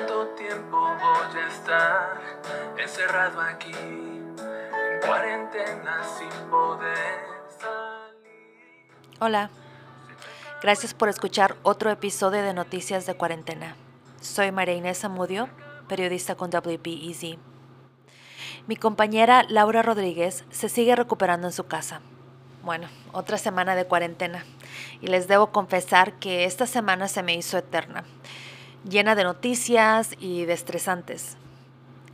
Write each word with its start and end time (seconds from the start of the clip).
¿Cuánto 0.00 0.28
tiempo 0.28 0.78
voy 0.78 1.42
a 1.42 1.48
estar 1.48 2.20
encerrado 2.78 3.38
aquí? 3.38 3.70
En 3.74 5.06
cuarentena 5.06 6.02
sin 6.16 6.30
poder 6.48 7.20
salir. 7.58 8.88
Hola, 9.20 9.50
gracias 10.62 10.94
por 10.94 11.10
escuchar 11.10 11.56
otro 11.64 11.90
episodio 11.90 12.42
de 12.42 12.54
Noticias 12.54 13.04
de 13.04 13.14
Cuarentena. 13.14 13.76
Soy 14.22 14.52
María 14.52 14.74
Inés 14.74 15.04
Amudio, 15.04 15.50
periodista 15.86 16.34
con 16.34 16.48
WBEZ. 16.48 17.36
Mi 18.66 18.76
compañera 18.76 19.44
Laura 19.50 19.82
Rodríguez 19.82 20.44
se 20.48 20.70
sigue 20.70 20.96
recuperando 20.96 21.46
en 21.48 21.52
su 21.52 21.64
casa. 21.64 22.00
Bueno, 22.62 22.88
otra 23.12 23.36
semana 23.36 23.74
de 23.74 23.84
cuarentena. 23.84 24.46
Y 25.02 25.08
les 25.08 25.28
debo 25.28 25.52
confesar 25.52 26.14
que 26.14 26.44
esta 26.44 26.66
semana 26.66 27.06
se 27.06 27.22
me 27.22 27.34
hizo 27.34 27.58
eterna, 27.58 28.04
llena 28.88 29.14
de 29.14 29.24
noticias 29.24 30.14
y 30.18 30.44
de 30.44 30.52
estresantes. 30.52 31.36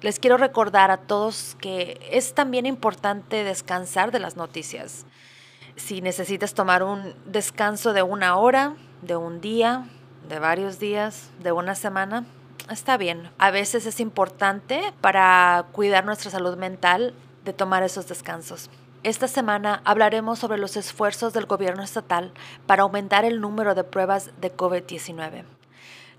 Les 0.03 0.19
quiero 0.19 0.37
recordar 0.37 0.91
a 0.91 0.99
todos 0.99 1.57
que 1.61 1.99
es 2.11 2.35
también 2.35 2.67
importante 2.67 3.45
descansar 3.45 4.13
de 4.13 4.19
las 4.19 4.37
noticias. 4.37 5.07
Si 5.77 6.01
necesitas 6.01 6.55
tomar 6.55 6.83
un 6.83 7.15
descanso 7.25 7.93
de 7.93 8.03
una 8.03 8.37
hora, 8.37 8.75
de 9.03 9.17
un 9.17 9.41
día, 9.41 9.87
de 10.29 10.39
varios 10.39 10.79
días, 10.79 11.31
de 11.43 11.53
una 11.53 11.75
semana, 11.75 12.25
está 12.71 12.97
bien. 12.97 13.31
A 13.39 13.51
veces 13.51 13.87
es 13.87 14.01
importante 14.01 14.93
para 15.01 15.67
cuidar 15.73 16.05
nuestra 16.05 16.31
salud 16.31 16.57
mental 16.57 17.15
de 17.45 17.53
tomar 17.53 17.83
esos 17.83 18.07
descansos. 18.07 18.71
Esta 19.03 19.29
semana 19.29 19.83
hablaremos 19.85 20.39
sobre 20.39 20.59
los 20.59 20.77
esfuerzos 20.77 21.33
del 21.33 21.47
gobierno 21.47 21.83
estatal 21.83 22.33
para 22.67 22.83
aumentar 22.83 23.25
el 23.25 23.41
número 23.41 23.75
de 23.75 23.85
pruebas 23.85 24.31
de 24.41 24.55
COVID-19. 24.55 25.56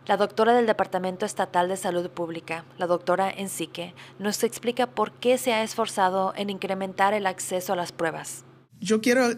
La 0.07 0.16
doctora 0.16 0.55
del 0.55 0.67
Departamento 0.67 1.25
Estatal 1.25 1.67
de 1.67 1.75
Salud 1.75 2.09
Pública, 2.09 2.63
la 2.77 2.88
doctora 2.88 3.29
Ensique, 3.29 3.93
nos 4.20 4.41
explica 4.45 4.87
por 4.87 5.12
qué 5.20 5.37
se 5.37 5.51
ha 5.51 5.63
esforzado 5.63 6.32
en 6.37 6.49
incrementar 6.49 7.13
el 7.13 7.26
acceso 7.26 7.73
a 7.73 7.76
las 7.76 7.91
pruebas. 7.91 8.45
Yo 8.79 9.01
quiero 9.01 9.27
uh, 9.27 9.34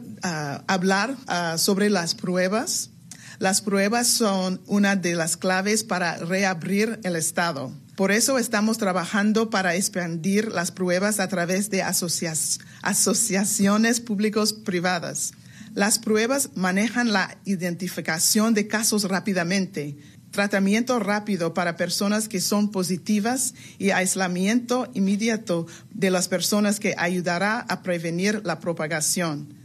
hablar 0.68 1.16
uh, 1.28 1.58
sobre 1.58 1.90
las 1.90 2.14
pruebas. 2.14 2.92
Las 3.40 3.64
pruebas 3.64 4.10
son 4.10 4.62
una 4.68 4.96
de 4.96 5.16
las 5.16 5.38
claves 5.38 5.84
para 5.84 6.18
reabrir 6.18 7.00
el 7.04 7.16
Estado. 7.16 7.72
Por 7.96 8.12
eso 8.12 8.38
estamos 8.38 8.78
trabajando 8.78 9.50
para 9.50 9.74
expandir 9.74 10.52
las 10.52 10.72
pruebas 10.72 11.20
a 11.20 11.28
través 11.30 11.72
de 11.72 11.82
asociaciones 11.82 14.02
públicos 14.02 14.54
privadas. 14.54 15.32
Las 15.74 15.98
pruebas 16.00 16.50
manejan 16.56 17.14
la 17.14 17.38
identificación 17.46 18.54
de 18.54 18.68
casos 18.68 19.04
rápidamente, 19.04 19.98
tratamiento 20.32 21.00
rápido 21.00 21.54
para 21.54 21.76
personas 21.76 22.28
que 22.28 22.42
son 22.42 22.72
positivas 22.72 23.54
y 23.78 23.92
aislamiento 23.92 24.90
inmediato 24.94 25.68
de 25.92 26.12
las 26.12 26.28
personas 26.28 26.80
que 26.80 26.96
ayudará 26.98 27.60
a 27.60 27.82
prevenir 27.82 28.42
la 28.44 28.60
propagación. 28.60 29.60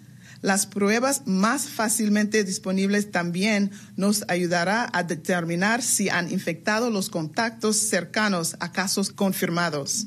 Las 0.45 0.67
pruebas 0.67 1.23
más 1.25 1.69
fácilmente 1.69 2.45
disponibles 2.45 3.11
también 3.11 3.70
nos 3.97 4.27
ayudará 4.29 4.91
a 4.92 5.03
determinar 5.03 5.81
si 5.81 6.11
han 6.11 6.31
infectado 6.31 6.91
los 6.91 7.09
contactos 7.09 7.79
cercanos 7.79 8.55
a 8.61 8.70
casos 8.70 9.11
confirmados. 9.11 10.07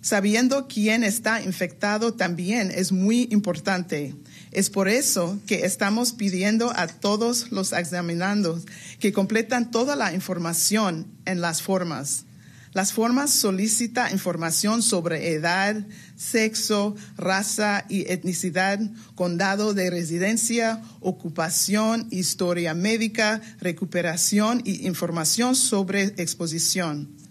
Sabiendo 0.00 0.66
quién 0.66 1.04
está 1.04 1.42
infectado 1.42 2.14
también 2.14 2.72
es 2.74 2.90
muy 2.90 3.28
importante. 3.30 4.16
Es 4.52 4.68
por 4.68 4.88
eso 4.88 5.40
que 5.46 5.64
estamos 5.64 6.12
pidiendo 6.12 6.70
a 6.76 6.86
todos 6.86 7.50
los 7.50 7.72
examinandos 7.72 8.64
que 9.00 9.12
completan 9.12 9.70
toda 9.70 9.96
la 9.96 10.12
información 10.12 11.06
en 11.24 11.40
las 11.40 11.62
formas. 11.62 12.26
Las 12.74 12.92
formas 12.92 13.30
solicita 13.30 14.10
información 14.10 14.82
sobre 14.82 15.32
edad, 15.32 15.76
sexo, 16.16 16.94
raza 17.16 17.84
y 17.88 18.10
etnicidad, 18.10 18.78
condado 19.14 19.74
de 19.74 19.90
residencia, 19.90 20.82
ocupación, 21.00 22.08
historia 22.10 22.74
médica, 22.74 23.40
recuperación 23.60 24.62
y 24.64 24.86
información 24.86 25.54
sobre 25.54 26.04
exposición. 26.16 27.21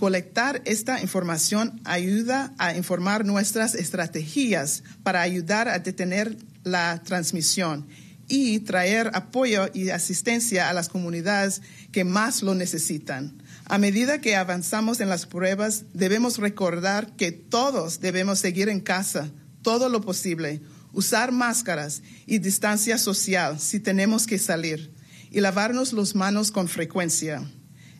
Colectar 0.00 0.62
esta 0.64 1.02
información 1.02 1.78
ayuda 1.84 2.54
a 2.56 2.74
informar 2.74 3.26
nuestras 3.26 3.74
estrategias 3.74 4.82
para 5.02 5.20
ayudar 5.20 5.68
a 5.68 5.78
detener 5.78 6.38
la 6.64 7.02
transmisión 7.02 7.86
y 8.26 8.60
traer 8.60 9.10
apoyo 9.12 9.68
y 9.74 9.90
asistencia 9.90 10.70
a 10.70 10.72
las 10.72 10.88
comunidades 10.88 11.60
que 11.92 12.04
más 12.04 12.42
lo 12.42 12.54
necesitan. 12.54 13.42
A 13.66 13.76
medida 13.76 14.22
que 14.22 14.36
avanzamos 14.36 15.00
en 15.00 15.10
las 15.10 15.26
pruebas, 15.26 15.84
debemos 15.92 16.38
recordar 16.38 17.14
que 17.16 17.30
todos 17.30 18.00
debemos 18.00 18.38
seguir 18.38 18.70
en 18.70 18.80
casa 18.80 19.28
todo 19.60 19.90
lo 19.90 20.00
posible, 20.00 20.62
usar 20.94 21.30
máscaras 21.30 22.00
y 22.24 22.38
distancia 22.38 22.96
social 22.96 23.60
si 23.60 23.80
tenemos 23.80 24.26
que 24.26 24.38
salir 24.38 24.94
y 25.30 25.42
lavarnos 25.42 25.92
las 25.92 26.14
manos 26.14 26.50
con 26.50 26.68
frecuencia. 26.68 27.46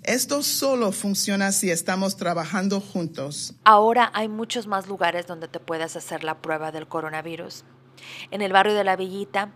Esto 0.05 0.43
solo 0.43 0.93
funciona 0.93 1.53
si 1.53 1.71
estamos 1.71 2.17
trabajando 2.17 2.81
juntos. 2.81 3.55
Ahora 3.65 4.11
hay 4.15 4.29
muchos 4.29 4.67
más 4.67 4.89
lugares 4.89 5.27
donde 5.27 5.47
te 5.47 5.61
puedes 5.61 5.95
hacer 5.95 6.25
la 6.25 6.39
prueba 6.39 6.73
del 6.73 6.89
coronavirus. 6.89 7.65
En 8.31 8.41
el 8.41 8.51
barrio 8.51 8.75
de 8.75 8.83
la 8.83 8.97
Villita, 8.97 9.53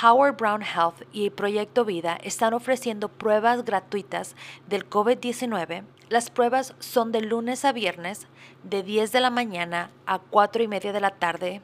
Howard 0.00 0.36
Brown 0.36 0.62
Health 0.62 1.02
y 1.12 1.30
Proyecto 1.30 1.84
Vida 1.84 2.16
están 2.22 2.54
ofreciendo 2.54 3.08
pruebas 3.08 3.64
gratuitas 3.64 4.36
del 4.68 4.88
COVID-19. 4.88 5.82
Las 6.08 6.30
pruebas 6.30 6.74
son 6.78 7.10
de 7.10 7.20
lunes 7.20 7.64
a 7.64 7.72
viernes, 7.72 8.28
de 8.62 8.84
10 8.84 9.10
de 9.10 9.20
la 9.20 9.30
mañana 9.30 9.90
a 10.06 10.20
4 10.20 10.62
y 10.62 10.68
media 10.68 10.92
de 10.92 11.00
la 11.00 11.10
tarde, 11.10 11.60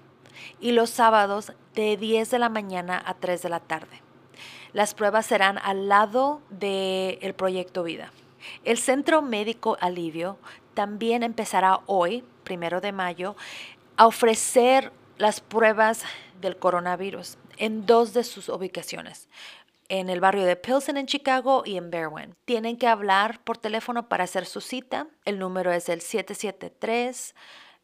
y 0.60 0.72
los 0.72 0.90
sábados 0.90 1.52
de 1.76 1.96
10 1.96 2.32
de 2.32 2.38
la 2.40 2.48
mañana 2.48 3.00
a 3.06 3.14
3 3.14 3.40
de 3.42 3.48
la 3.48 3.60
tarde. 3.60 4.02
Las 4.72 4.94
pruebas 4.94 5.26
serán 5.26 5.58
al 5.58 5.88
lado 5.88 6.42
del 6.50 7.32
Proyecto 7.34 7.84
Vida. 7.84 8.10
El 8.64 8.78
Centro 8.78 9.22
Médico 9.22 9.76
Alivio 9.80 10.38
también 10.74 11.22
empezará 11.22 11.80
hoy, 11.86 12.24
primero 12.44 12.80
de 12.80 12.92
mayo, 12.92 13.36
a 13.96 14.06
ofrecer 14.06 14.92
las 15.18 15.40
pruebas 15.40 16.04
del 16.40 16.56
coronavirus 16.56 17.38
en 17.56 17.86
dos 17.86 18.12
de 18.12 18.24
sus 18.24 18.48
ubicaciones, 18.48 19.28
en 19.88 20.08
el 20.08 20.20
barrio 20.20 20.44
de 20.44 20.56
Pilsen 20.56 20.96
en 20.96 21.06
Chicago 21.06 21.62
y 21.64 21.76
en 21.76 21.90
Berwyn. 21.90 22.34
Tienen 22.44 22.76
que 22.76 22.88
hablar 22.88 23.40
por 23.44 23.58
teléfono 23.58 24.08
para 24.08 24.24
hacer 24.24 24.46
su 24.46 24.60
cita. 24.60 25.06
El 25.24 25.38
número 25.38 25.72
es 25.72 25.88
el 25.88 26.00
773 26.00 27.34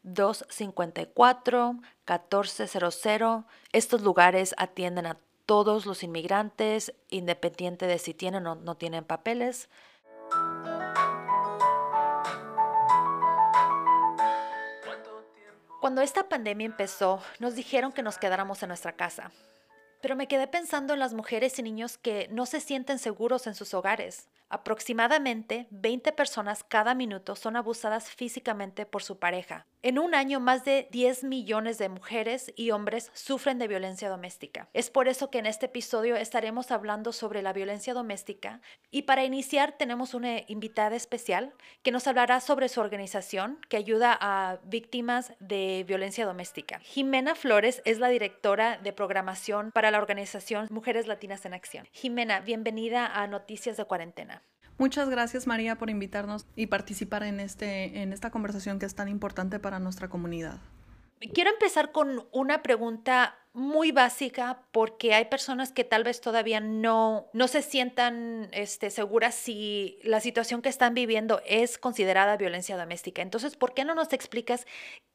254 0.03 1.73
1400. 2.07 3.45
Estos 3.71 4.01
lugares 4.01 4.55
atienden 4.57 5.05
a 5.05 5.17
todos 5.45 5.85
los 5.85 6.03
inmigrantes, 6.03 6.93
independiente 7.09 7.85
de 7.85 7.99
si 7.99 8.13
tienen 8.13 8.47
o 8.47 8.55
no 8.55 8.75
tienen 8.75 9.03
papeles. 9.03 9.69
Cuando 15.81 16.01
esta 16.01 16.29
pandemia 16.29 16.67
empezó, 16.67 17.21
nos 17.39 17.55
dijeron 17.55 17.91
que 17.91 18.03
nos 18.03 18.19
quedáramos 18.19 18.61
en 18.61 18.67
nuestra 18.67 18.91
casa. 18.93 19.31
Pero 19.99 20.15
me 20.15 20.27
quedé 20.27 20.47
pensando 20.47 20.93
en 20.93 20.99
las 20.99 21.15
mujeres 21.15 21.57
y 21.57 21.63
niños 21.63 21.97
que 21.97 22.27
no 22.29 22.45
se 22.45 22.59
sienten 22.59 22.99
seguros 22.99 23.47
en 23.47 23.55
sus 23.55 23.73
hogares. 23.73 24.29
Aproximadamente 24.47 25.67
20 25.71 26.11
personas 26.11 26.63
cada 26.63 26.93
minuto 26.93 27.35
son 27.35 27.55
abusadas 27.55 28.09
físicamente 28.11 28.85
por 28.85 29.01
su 29.01 29.17
pareja. 29.17 29.65
En 29.83 29.97
un 29.97 30.13
año, 30.13 30.39
más 30.39 30.63
de 30.63 30.87
10 30.91 31.23
millones 31.23 31.79
de 31.79 31.89
mujeres 31.89 32.53
y 32.55 32.69
hombres 32.69 33.09
sufren 33.15 33.57
de 33.57 33.67
violencia 33.67 34.09
doméstica. 34.09 34.69
Es 34.73 34.91
por 34.91 35.07
eso 35.07 35.31
que 35.31 35.39
en 35.39 35.47
este 35.47 35.65
episodio 35.65 36.15
estaremos 36.15 36.69
hablando 36.69 37.11
sobre 37.11 37.41
la 37.41 37.51
violencia 37.51 37.95
doméstica 37.95 38.61
y 38.91 39.03
para 39.03 39.23
iniciar 39.23 39.71
tenemos 39.79 40.13
una 40.13 40.41
invitada 40.47 40.95
especial 40.95 41.55
que 41.81 41.91
nos 41.91 42.05
hablará 42.05 42.41
sobre 42.41 42.69
su 42.69 42.79
organización 42.79 43.57
que 43.69 43.77
ayuda 43.77 44.15
a 44.21 44.59
víctimas 44.65 45.33
de 45.39 45.83
violencia 45.87 46.27
doméstica. 46.27 46.77
Jimena 46.81 47.33
Flores 47.33 47.81
es 47.83 47.97
la 47.97 48.09
directora 48.09 48.77
de 48.77 48.93
programación 48.93 49.71
para 49.71 49.89
la 49.89 49.97
organización 49.97 50.67
Mujeres 50.69 51.07
Latinas 51.07 51.43
en 51.45 51.55
Acción. 51.55 51.87
Jimena, 51.91 52.41
bienvenida 52.41 53.07
a 53.07 53.25
Noticias 53.25 53.77
de 53.77 53.85
Cuarentena. 53.85 54.43
Muchas 54.81 55.11
gracias 55.11 55.45
María 55.45 55.77
por 55.77 55.91
invitarnos 55.91 56.47
y 56.55 56.65
participar 56.65 57.21
en, 57.21 57.39
este, 57.39 58.01
en 58.01 58.13
esta 58.13 58.31
conversación 58.31 58.79
que 58.79 58.87
es 58.87 58.95
tan 58.95 59.09
importante 59.09 59.59
para 59.59 59.77
nuestra 59.77 60.07
comunidad. 60.09 60.57
Quiero 61.35 61.51
empezar 61.51 61.91
con 61.91 62.27
una 62.31 62.63
pregunta 62.63 63.37
muy 63.53 63.91
básica 63.91 64.63
porque 64.71 65.13
hay 65.13 65.25
personas 65.25 65.71
que 65.71 65.83
tal 65.83 66.03
vez 66.03 66.21
todavía 66.21 66.61
no, 66.61 67.27
no 67.33 67.47
se 67.47 67.61
sientan 67.61 68.47
este, 68.53 68.89
seguras 68.89 69.35
si 69.35 69.99
la 70.03 70.21
situación 70.21 70.61
que 70.61 70.69
están 70.69 70.93
viviendo 70.93 71.41
es 71.45 71.77
considerada 71.77 72.37
violencia 72.37 72.77
doméstica. 72.77 73.21
Entonces, 73.21 73.57
¿por 73.57 73.73
qué 73.73 73.83
no 73.83 73.93
nos 73.93 74.13
explicas 74.13 74.65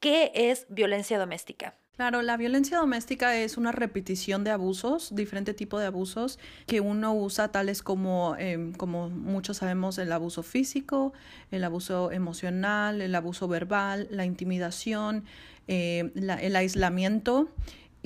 qué 0.00 0.32
es 0.34 0.66
violencia 0.68 1.18
doméstica? 1.18 1.74
Claro, 1.96 2.20
la 2.20 2.36
violencia 2.36 2.76
doméstica 2.76 3.38
es 3.38 3.56
una 3.56 3.72
repetición 3.72 4.44
de 4.44 4.50
abusos, 4.50 5.14
diferente 5.14 5.54
tipo 5.54 5.78
de 5.78 5.86
abusos 5.86 6.38
que 6.66 6.82
uno 6.82 7.14
usa, 7.14 7.50
tales 7.52 7.82
como, 7.82 8.36
em, 8.38 8.74
como 8.74 9.08
muchos 9.08 9.56
sabemos, 9.56 9.96
el 9.96 10.12
abuso 10.12 10.42
físico, 10.42 11.14
el 11.50 11.64
abuso 11.64 12.12
emocional, 12.12 13.00
el 13.00 13.14
abuso 13.14 13.48
verbal, 13.48 14.08
la 14.10 14.26
intimidación, 14.26 15.24
eh, 15.68 16.12
el 16.14 16.56
aislamiento 16.56 17.48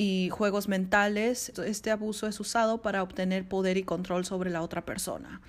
y 0.01 0.31
juegos 0.31 0.67
mentales. 0.67 1.53
Este 1.63 1.91
abuso 1.91 2.27
es 2.27 2.41
usado 2.41 2.81
para 2.81 3.03
obtener 3.03 3.47
poder 3.47 3.77
y 3.77 3.83
control 3.83 4.25
sobre 4.25 4.49
la 4.49 4.63
otra 4.63 4.87
persona. 4.87 5.43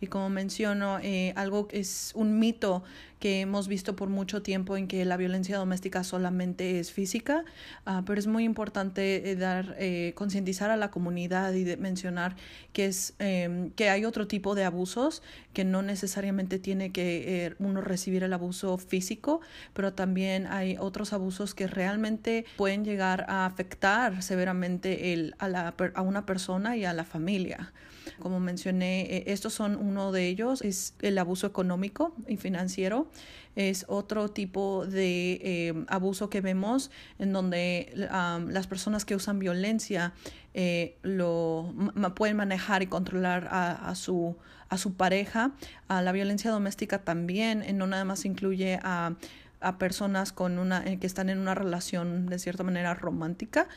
Y 0.00 0.06
como 0.06 0.30
menciono, 0.30 0.98
eh, 1.00 1.32
algo 1.36 1.68
es 1.72 2.12
un 2.14 2.38
mito 2.38 2.84
que 3.18 3.40
hemos 3.40 3.68
visto 3.68 3.96
por 3.96 4.08
mucho 4.08 4.42
tiempo 4.42 4.76
en 4.76 4.86
que 4.86 5.04
la 5.04 5.16
violencia 5.16 5.56
doméstica 5.56 6.04
solamente 6.04 6.78
es 6.78 6.92
física, 6.92 7.44
uh, 7.86 8.04
pero 8.04 8.18
es 8.18 8.26
muy 8.26 8.44
importante 8.44 9.30
eh, 9.30 9.36
dar, 9.36 9.74
eh, 9.78 10.12
concientizar 10.14 10.70
a 10.70 10.76
la 10.76 10.90
comunidad 10.90 11.52
y 11.54 11.64
de 11.64 11.76
mencionar 11.76 12.36
que, 12.72 12.86
es, 12.86 13.14
eh, 13.18 13.70
que 13.74 13.90
hay 13.90 14.04
otro 14.04 14.28
tipo 14.28 14.54
de 14.54 14.64
abusos, 14.64 15.22
que 15.52 15.64
no 15.64 15.82
necesariamente 15.82 16.58
tiene 16.58 16.92
que 16.92 17.46
eh, 17.46 17.54
uno 17.58 17.80
recibir 17.80 18.22
el 18.22 18.32
abuso 18.32 18.78
físico, 18.78 19.40
pero 19.74 19.92
también 19.92 20.46
hay 20.46 20.76
otros 20.78 21.12
abusos 21.12 21.54
que 21.54 21.66
realmente 21.66 22.44
pueden 22.56 22.84
llegar 22.84 23.24
a 23.28 23.46
afectar 23.46 24.22
severamente 24.22 25.12
el, 25.12 25.34
a, 25.38 25.48
la, 25.48 25.74
a 25.94 26.02
una 26.02 26.24
persona 26.24 26.76
y 26.76 26.84
a 26.84 26.92
la 26.92 27.04
familia. 27.04 27.72
Como 28.18 28.40
mencioné, 28.40 29.02
eh, 29.02 29.24
estos 29.26 29.54
son 29.54 29.76
uno 29.76 30.12
de 30.12 30.28
ellos, 30.28 30.62
es 30.62 30.94
el 31.00 31.18
abuso 31.18 31.46
económico 31.46 32.14
y 32.26 32.36
financiero. 32.36 33.10
Es 33.56 33.86
otro 33.88 34.28
tipo 34.28 34.86
de 34.86 35.40
eh, 35.42 35.84
abuso 35.88 36.30
que 36.30 36.40
vemos 36.40 36.92
en 37.18 37.32
donde 37.32 37.92
las 37.94 38.66
personas 38.68 39.04
que 39.04 39.16
usan 39.16 39.40
violencia 39.40 40.12
eh, 40.54 40.96
lo 41.02 41.74
pueden 42.14 42.36
manejar 42.36 42.82
y 42.82 42.86
controlar 42.86 43.48
a, 43.50 43.94
su, 43.96 44.36
a 44.68 44.78
su 44.78 44.94
pareja. 44.94 45.52
Uh, 45.88 46.02
la 46.02 46.12
violencia 46.12 46.52
doméstica 46.52 46.98
también 47.00 47.64
no 47.76 47.88
nada 47.88 48.04
más 48.04 48.24
incluye 48.24 48.78
a 48.82 49.16
a 49.60 49.78
personas 49.78 50.32
con 50.32 50.58
una, 50.58 50.84
que 50.84 51.06
están 51.06 51.28
en 51.28 51.38
una 51.38 51.54
relación 51.54 52.26
de 52.26 52.38
cierta 52.38 52.62
manera 52.62 52.94
romántica. 52.94 53.68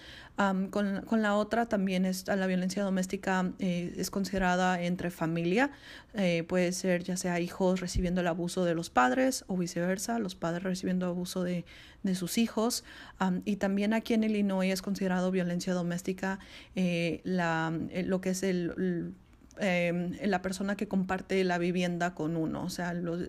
Con, 0.72 1.02
con, 1.02 1.22
la 1.22 1.36
otra 1.36 1.68
también 1.68 2.04
es, 2.04 2.26
la 2.26 2.48
violencia 2.48 2.84
doméstica 2.84 3.52
eh, 3.60 3.94
es 3.96 4.10
considerada 4.10 4.82
entre 4.82 5.12
familia. 5.12 5.70
Eh, 6.16 6.44
puede 6.48 6.72
ser 6.72 7.04
ya 7.04 7.16
sea 7.16 7.40
hijos 7.40 7.80
recibiendo 7.80 8.22
el 8.22 8.28
abuso 8.28 8.66
de 8.66 8.74
los 8.74 8.90
padres 8.90 9.46
o 9.48 9.56
viceversa, 9.56 10.18
los 10.18 10.34
padres 10.34 10.64
recibiendo 10.64 11.06
abuso 11.06 11.44
de, 11.44 11.64
de 12.02 12.16
sus 12.16 12.40
hijos. 12.40 12.84
Um, 13.20 13.42
y 13.46 13.58
también 13.58 13.94
aquí 13.94 14.16
en 14.16 14.24
Illinois 14.24 14.74
es 14.74 14.82
considerado 14.82 15.30
violencia 15.30 15.76
doméstica 15.76 16.40
eh, 16.76 17.22
la, 17.24 17.72
lo 18.06 18.20
que 18.20 18.32
es 18.32 18.42
el 18.42 19.14
eh, 19.60 20.18
la 20.24 20.42
persona 20.42 20.76
que 20.76 20.88
comparte 20.88 21.44
la 21.44 21.58
vivienda 21.58 22.16
con 22.16 22.38
uno, 22.38 22.64
o 22.64 22.70
sea, 22.70 22.94
los, 22.94 23.22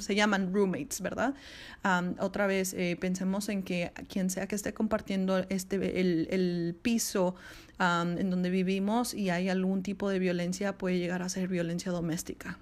se 0.00 0.14
llaman 0.14 0.52
roommates, 0.52 1.00
¿verdad? 1.00 1.34
Otra 2.18 2.46
vez, 2.46 2.74
eh, 2.74 2.96
pensemos 3.00 3.48
en 3.48 3.62
que 3.62 3.92
quien 4.08 4.30
sea 4.30 4.46
que 4.46 4.54
esté 4.54 4.72
compartiendo 4.72 5.38
este, 5.48 6.00
el, 6.00 6.28
el 6.30 6.76
piso 6.80 7.34
en 7.78 8.28
donde 8.28 8.50
vivimos 8.50 9.14
y 9.14 9.30
hay 9.30 9.48
algún 9.48 9.82
tipo 9.82 10.10
de 10.10 10.18
violencia, 10.18 10.76
puede 10.76 10.98
llegar 10.98 11.22
a 11.22 11.28
ser 11.28 11.48
violencia 11.48 11.90
doméstica. 11.90 12.58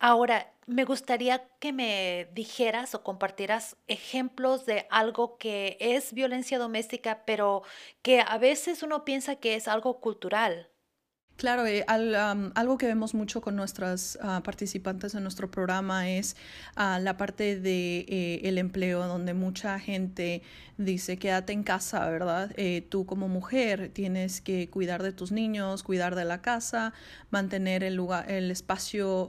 Ahora, 0.00 0.52
me 0.66 0.84
gustaría 0.84 1.48
que 1.60 1.72
me 1.72 2.28
dijeras 2.34 2.94
o 2.94 3.02
compartieras 3.02 3.76
ejemplos 3.86 4.66
de 4.66 4.86
algo 4.90 5.38
que 5.38 5.76
es 5.80 6.12
violencia 6.12 6.58
doméstica, 6.58 7.22
pero 7.24 7.62
que 8.02 8.20
a 8.20 8.38
veces 8.38 8.82
uno 8.82 9.04
piensa 9.04 9.36
que 9.36 9.54
es 9.54 9.68
algo 9.68 10.00
cultural. 10.00 10.68
Claro, 11.36 11.66
eh, 11.66 11.84
al, 11.88 12.14
um, 12.14 12.52
algo 12.54 12.78
que 12.78 12.86
vemos 12.86 13.12
mucho 13.12 13.40
con 13.40 13.56
nuestras 13.56 14.16
uh, 14.22 14.40
participantes 14.42 15.16
en 15.16 15.24
nuestro 15.24 15.50
programa 15.50 16.08
es 16.08 16.36
uh, 16.76 17.00
la 17.02 17.16
parte 17.16 17.58
de 17.58 18.06
eh, 18.08 18.40
el 18.44 18.56
empleo, 18.56 19.04
donde 19.08 19.34
mucha 19.34 19.80
gente 19.80 20.42
dice 20.78 21.18
quédate 21.18 21.52
en 21.52 21.64
casa, 21.64 22.08
¿verdad? 22.08 22.52
Eh, 22.56 22.86
tú 22.88 23.04
como 23.04 23.28
mujer 23.28 23.90
tienes 23.92 24.40
que 24.40 24.70
cuidar 24.70 25.02
de 25.02 25.12
tus 25.12 25.32
niños, 25.32 25.82
cuidar 25.82 26.14
de 26.14 26.24
la 26.24 26.40
casa, 26.40 26.92
mantener 27.30 27.82
el 27.82 27.96
lugar, 27.96 28.30
el 28.30 28.52
espacio 28.52 29.28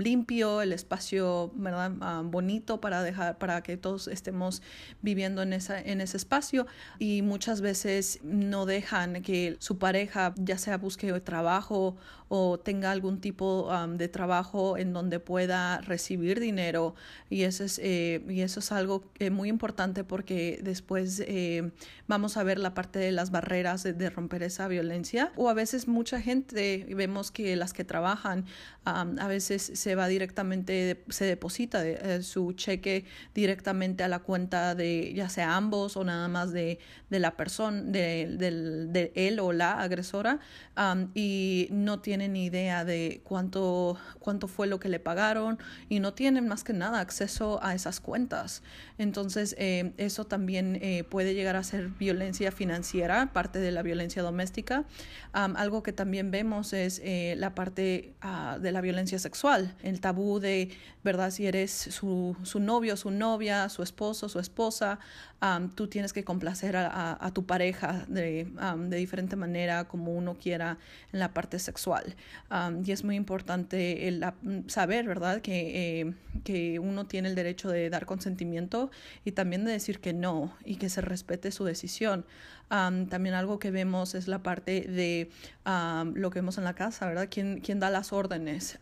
Limpio, 0.00 0.60
el 0.60 0.72
espacio 0.72 1.52
¿verdad? 1.54 1.92
Um, 1.92 2.30
bonito 2.30 2.80
para 2.80 3.02
dejar, 3.02 3.38
para 3.38 3.62
que 3.62 3.76
todos 3.76 4.08
estemos 4.08 4.60
viviendo 5.02 5.42
en, 5.42 5.52
esa, 5.52 5.80
en 5.80 6.00
ese 6.00 6.16
espacio 6.16 6.66
y 6.98 7.22
muchas 7.22 7.60
veces 7.60 8.18
no 8.22 8.66
dejan 8.66 9.22
que 9.22 9.56
su 9.60 9.78
pareja 9.78 10.34
ya 10.36 10.58
sea 10.58 10.78
busque 10.78 11.20
trabajo 11.20 11.96
o 12.34 12.58
tenga 12.58 12.90
algún 12.90 13.20
tipo 13.20 13.68
um, 13.68 13.98
de 13.98 14.08
trabajo 14.08 14.78
en 14.78 14.94
donde 14.94 15.20
pueda 15.20 15.82
recibir 15.82 16.40
dinero. 16.40 16.94
Y 17.28 17.42
eso 17.42 17.62
es, 17.62 17.78
eh, 17.82 18.24
y 18.26 18.40
eso 18.40 18.60
es 18.60 18.72
algo 18.72 19.04
eh, 19.18 19.28
muy 19.28 19.50
importante 19.50 20.02
porque 20.02 20.58
después 20.62 21.22
eh, 21.26 21.72
vamos 22.06 22.38
a 22.38 22.42
ver 22.42 22.58
la 22.58 22.72
parte 22.72 22.98
de 22.98 23.12
las 23.12 23.30
barreras 23.30 23.82
de, 23.82 24.10
romper 24.10 24.42
esa 24.42 24.66
violencia. 24.66 25.30
O 25.36 25.50
a 25.50 25.54
veces 25.54 25.88
mucha 25.88 26.22
gente 26.22 26.86
vemos 26.96 27.30
que 27.30 27.54
las 27.54 27.74
que 27.74 27.84
trabajan 27.84 28.46
um, 28.86 29.18
a 29.18 29.28
veces 29.28 29.70
se 29.74 29.94
va 29.94 30.08
directamente, 30.08 31.04
se 31.08 31.24
deposita 31.24 31.82
de, 31.82 31.98
eh, 32.02 32.22
su 32.22 32.52
cheque 32.52 33.04
directamente 33.34 34.04
a 34.04 34.08
la 34.08 34.20
cuenta 34.20 34.74
de 34.74 35.12
ya 35.14 35.28
sea 35.28 35.56
ambos 35.56 35.96
o 35.96 36.04
nada 36.04 36.28
más 36.28 36.52
de, 36.52 36.78
de 37.10 37.18
la 37.18 37.36
persona, 37.36 37.82
de, 37.82 38.36
de, 38.38 39.12
él 39.14 39.40
o 39.40 39.52
la 39.52 39.80
agresora 39.80 40.40
um, 40.76 41.08
y 41.14 41.68
no 41.70 42.00
tiene 42.00 42.21
ni 42.28 42.46
idea 42.46 42.84
de 42.84 43.20
cuánto, 43.24 43.96
cuánto 44.18 44.48
fue 44.48 44.66
lo 44.66 44.78
que 44.78 44.88
le 44.88 45.00
pagaron 45.00 45.58
y 45.88 46.00
no 46.00 46.14
tienen 46.14 46.48
más 46.48 46.64
que 46.64 46.72
nada 46.72 47.00
acceso 47.00 47.62
a 47.62 47.74
esas 47.74 48.00
cuentas. 48.00 48.62
Entonces, 48.98 49.54
eh, 49.58 49.92
eso 49.96 50.24
también 50.26 50.78
eh, 50.82 51.04
puede 51.04 51.34
llegar 51.34 51.56
a 51.56 51.62
ser 51.62 51.88
violencia 51.88 52.52
financiera, 52.52 53.32
parte 53.32 53.58
de 53.58 53.72
la 53.72 53.82
violencia 53.82 54.22
doméstica. 54.22 54.84
Algo 55.32 55.82
que 55.82 55.92
también 55.92 56.30
vemos 56.30 56.72
es 56.72 57.00
eh, 57.02 57.34
la 57.38 57.54
parte 57.54 58.14
uh, 58.22 58.60
de 58.60 58.70
la 58.70 58.82
violencia 58.82 59.18
sexual, 59.18 59.74
el 59.82 60.00
tabú 60.00 60.40
de, 60.40 60.70
¿verdad? 61.02 61.30
Si 61.30 61.46
eres 61.46 61.72
su, 61.72 62.36
su 62.42 62.60
novio, 62.60 62.96
su 62.96 63.10
novia, 63.10 63.68
su 63.70 63.82
esposo, 63.82 64.28
su 64.28 64.38
esposa, 64.38 64.98
um, 65.40 65.70
tú 65.70 65.88
tienes 65.88 66.12
que 66.12 66.22
complacer 66.22 66.76
a, 66.76 66.86
a, 66.86 67.26
a 67.26 67.30
tu 67.32 67.46
pareja 67.46 68.04
de, 68.08 68.46
um, 68.74 68.90
de 68.90 68.98
diferente 68.98 69.36
manera, 69.36 69.88
como 69.88 70.12
uno 70.12 70.34
quiera, 70.34 70.76
en 71.12 71.18
la 71.18 71.32
parte 71.32 71.58
sexual. 71.58 72.11
Um, 72.50 72.82
y 72.84 72.92
es 72.92 73.04
muy 73.04 73.16
importante 73.16 74.08
el, 74.08 74.24
saber, 74.66 75.06
¿verdad?, 75.06 75.40
que, 75.40 76.00
eh, 76.00 76.14
que 76.44 76.78
uno 76.78 77.06
tiene 77.06 77.28
el 77.28 77.34
derecho 77.34 77.68
de 77.68 77.90
dar 77.90 78.06
consentimiento 78.06 78.90
y 79.24 79.32
también 79.32 79.64
de 79.64 79.72
decir 79.72 80.00
que 80.00 80.12
no 80.12 80.54
y 80.64 80.76
que 80.76 80.88
se 80.88 81.00
respete 81.00 81.50
su 81.50 81.64
decisión. 81.64 82.24
Um, 82.70 83.06
también 83.06 83.34
algo 83.34 83.58
que 83.58 83.70
vemos 83.70 84.14
es 84.14 84.28
la 84.28 84.42
parte 84.42 84.80
de 84.80 85.30
um, 85.66 86.14
lo 86.14 86.30
que 86.30 86.38
vemos 86.38 86.56
en 86.56 86.64
la 86.64 86.74
casa, 86.74 87.06
¿verdad? 87.06 87.28
¿Quién, 87.30 87.60
quién 87.60 87.80
da 87.80 87.90
las 87.90 88.14
órdenes? 88.14 88.78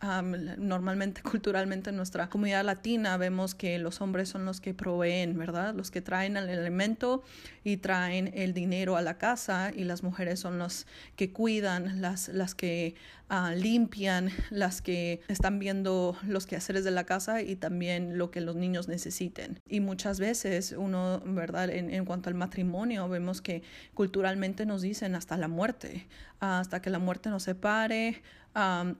Normalmente, 0.57 1.21
culturalmente, 1.29 1.89
en 1.89 1.97
nuestra 1.97 2.29
comunidad 2.29 2.63
latina 2.63 3.17
vemos 3.17 3.53
que 3.53 3.79
los 3.79 3.99
hombres 3.99 4.29
son 4.29 4.45
los 4.45 4.61
que 4.61 4.73
proveen, 4.73 5.37
¿verdad? 5.37 5.75
Los 5.75 5.91
que 5.91 6.01
traen 6.01 6.37
el 6.37 6.47
elemento 6.47 7.21
y 7.65 7.77
traen 7.77 8.31
el 8.33 8.53
dinero 8.53 8.95
a 8.95 9.01
la 9.01 9.17
casa 9.17 9.71
y 9.75 9.83
las 9.83 10.03
mujeres 10.03 10.39
son 10.39 10.57
los 10.57 10.87
que 11.17 11.33
cuidan, 11.33 12.01
las, 12.01 12.29
las 12.29 12.55
que 12.55 12.95
uh, 13.29 13.53
limpian, 13.55 14.29
las 14.51 14.81
que 14.81 15.21
están 15.27 15.59
viendo 15.59 16.15
los 16.25 16.45
quehaceres 16.45 16.85
de 16.85 16.91
la 16.91 17.03
casa 17.03 17.41
y 17.41 17.57
también 17.57 18.17
lo 18.17 18.31
que 18.31 18.39
los 18.39 18.55
niños 18.55 18.87
necesiten. 18.87 19.59
Y 19.67 19.81
muchas 19.81 20.19
veces 20.19 20.73
uno, 20.77 21.21
¿verdad? 21.25 21.69
En, 21.69 21.93
en 21.93 22.05
cuanto 22.05 22.29
al 22.29 22.35
matrimonio, 22.35 23.09
vemos 23.09 23.41
que 23.41 23.63
culturalmente 23.93 24.65
nos 24.65 24.81
dicen 24.81 25.15
hasta 25.15 25.37
la 25.37 25.47
muerte, 25.47 26.07
hasta 26.39 26.81
que 26.81 26.89
la 26.89 26.99
muerte 26.99 27.29
nos 27.29 27.43
separe. 27.43 28.21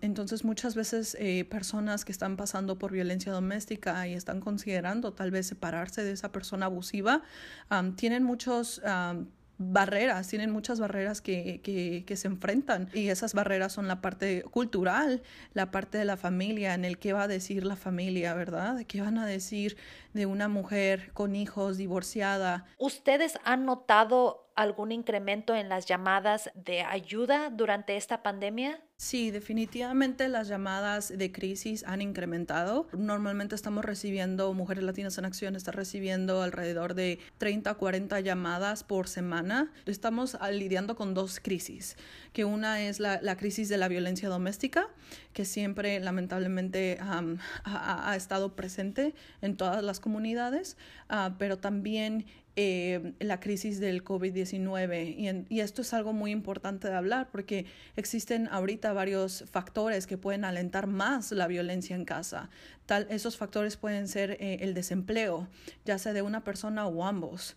Entonces 0.02 0.46
muchas 0.46 0.76
veces 0.76 1.18
eh, 1.20 1.46
personas 1.46 2.06
que 2.06 2.12
están 2.12 2.38
pasando 2.38 2.78
por 2.78 2.92
violencia 2.92 3.32
doméstica 3.32 4.08
y 4.08 4.14
están 4.14 4.40
considerando 4.40 5.14
tal 5.14 5.32
vez 5.32 5.48
separarse 5.48 6.04
de 6.04 6.12
esa 6.12 6.32
persona 6.32 6.68
abusiva, 6.68 7.22
tienen 7.96 8.24
muchos... 8.24 8.82
Barreras, 9.64 10.28
tienen 10.28 10.50
muchas 10.50 10.80
barreras 10.80 11.22
que, 11.22 11.62
que, 11.62 12.04
que, 12.08 12.16
se 12.16 12.28
enfrentan 12.28 12.90
y 12.96 13.10
esas 13.10 13.36
barreras 13.36 13.72
son 13.72 13.88
la 13.88 14.02
parte 14.02 14.42
cultural, 14.42 15.22
la 15.54 15.70
parte 15.70 16.00
de 16.00 16.06
la 16.06 16.18
familia, 16.18 16.74
en 16.74 16.84
el 16.84 16.98
qué 16.98 17.14
va 17.14 17.24
a 17.24 17.28
decir 17.28 17.64
la 17.64 17.76
familia, 17.76 18.34
¿verdad? 18.34 18.84
¿Qué 18.88 19.02
van 19.02 19.20
a 19.20 19.26
decir 19.28 19.78
de 20.14 20.26
una 20.26 20.48
mujer 20.48 21.12
con 21.14 21.36
hijos 21.36 21.78
divorciada? 21.78 22.66
¿Ustedes 22.80 23.38
han 23.44 23.66
notado 23.66 24.51
algún 24.62 24.92
incremento 24.92 25.56
en 25.56 25.70
las 25.70 25.86
llamadas 25.86 26.52
de 26.54 26.82
ayuda 26.82 27.50
durante 27.50 27.98
esta 27.98 28.24
pandemia? 28.24 28.82
Sí, 29.02 29.32
definitivamente 29.32 30.30
las 30.30 30.48
llamadas 30.48 31.18
de 31.18 31.32
crisis 31.32 31.84
han 31.88 32.04
incrementado. 32.04 32.88
Normalmente 32.96 33.56
estamos 33.56 33.84
recibiendo, 33.84 34.54
Mujeres 34.54 34.84
Latinas 34.84 35.18
en 35.18 35.26
Acción 35.26 35.56
está 35.56 35.72
recibiendo 35.72 36.44
alrededor 36.44 36.94
de 36.94 37.18
30 37.40 37.72
a 37.72 37.74
40 37.74 38.20
llamadas 38.20 38.84
por 38.84 39.08
semana. 39.08 39.72
Estamos 39.88 40.38
lidiando 40.52 40.96
con 40.96 41.16
dos 41.16 41.40
crisis, 41.40 41.98
que 42.32 42.46
una 42.46 42.84
es 42.84 43.00
la, 43.00 43.36
crisis 43.38 43.70
de 43.70 43.80
la 43.80 43.88
violencia 43.88 44.30
doméstica, 44.30 44.88
que 45.34 45.46
siempre 45.46 46.00
lamentablemente 46.00 47.00
ha, 47.02 48.16
estado 48.16 48.56
presente 48.56 49.16
en 49.42 49.58
todas 49.58 49.84
las 49.84 50.00
comunidades, 50.00 50.78
uh, 51.10 51.34
pero 51.40 51.58
también 51.58 52.28
eh, 52.58 53.14
la 53.20 53.40
crisis 53.40 53.80
del 53.80 54.04
COVID-19. 54.04 55.48
Y, 55.50 55.56
y, 55.56 55.62
esto 55.62 55.82
es 55.82 55.94
algo 55.94 56.12
muy 56.12 56.32
importante 56.32 56.90
de 56.90 56.96
hablar 56.96 57.30
porque 57.32 57.66
existen 57.96 58.50
ahorita 58.50 58.91
varios 58.94 59.46
factores 59.52 60.08
que 60.08 60.18
pueden 60.18 60.46
alentar 60.46 60.88
más 60.88 61.32
la 61.32 61.48
violencia 61.48 61.96
en 61.96 62.06
casa. 62.06 62.50
Tal, 62.86 63.08
esos 63.10 63.38
factores 63.38 63.78
pueden 63.78 64.08
ser 64.08 64.32
eh, 64.40 64.60
el 64.62 64.74
desempleo, 64.74 65.48
ya 65.86 65.98
sea 65.98 66.14
de 66.14 66.22
una 66.22 66.44
persona 66.44 66.88
o 66.88 67.06
ambos. 67.06 67.56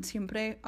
siempre 0.02 0.60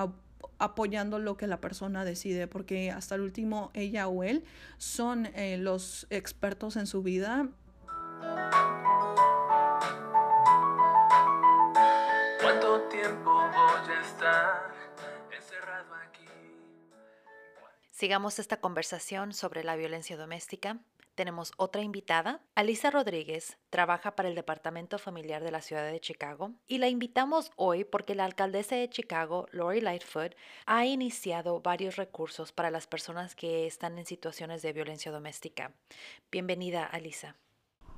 apoyando 0.58 1.20
lo 1.20 1.36
que 1.38 1.48
la 1.48 1.60
persona 1.60 2.06
decide, 2.06 2.48
porque 2.48 2.92
hasta 2.92 3.16
el 3.16 3.22
último 3.22 3.72
ella 3.74 4.08
o 4.08 4.24
él 4.24 4.44
son 4.78 5.26
eh, 5.36 5.58
los 5.58 6.08
expertos 6.10 6.76
en 6.76 6.88
su 6.88 7.04
vida. 7.04 7.50
¿Cuánto 12.42 12.82
tiempo 12.90 13.32
voy 13.32 13.96
a 13.96 14.02
estar 14.02 14.74
encerrado 15.36 15.94
aquí? 15.96 16.26
Sigamos 17.92 18.40
esta 18.40 18.60
conversación 18.60 19.34
sobre 19.34 19.64
la 19.64 19.76
violencia 19.76 20.18
doméstica 20.18 20.80
tenemos 21.16 21.52
otra 21.58 21.82
invitada. 21.82 22.42
Alisa 22.56 22.92
Rodríguez 22.92 23.58
trabaja 23.70 24.16
para 24.16 24.30
el 24.30 24.36
Departamento 24.36 24.98
Familiar 25.00 25.44
de 25.44 25.52
la 25.52 25.62
Ciudad 25.62 25.90
de 25.90 26.00
Chicago 26.00 26.52
y 26.68 26.78
la 26.78 26.90
invitamos 26.90 27.52
hoy 27.56 27.84
porque 27.84 28.16
la 28.16 28.26
alcaldesa 28.26 28.76
de 28.76 28.90
Chicago, 28.90 29.48
Lori 29.52 29.82
Lightfoot, 29.82 30.36
ha 30.66 30.86
iniciado 30.86 31.62
varios 31.62 31.96
recursos 31.96 32.52
para 32.52 32.72
las 32.72 32.88
personas 32.88 33.36
que 33.36 33.68
están 33.68 33.98
en 33.98 34.06
situaciones 34.06 34.62
de 34.62 34.74
violencia 34.74 35.12
doméstica. 35.12 35.72
Bienvenida, 36.32 36.86
Alisa. 36.86 37.36